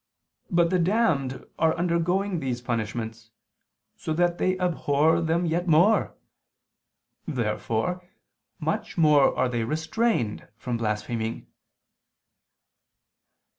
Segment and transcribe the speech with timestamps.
[0.49, 3.29] But the damned are undergoing these punishments,
[3.95, 6.15] so that they abhor them yet more.
[7.27, 8.09] Therefore,
[8.59, 11.45] much more are they restrained from blaspheming.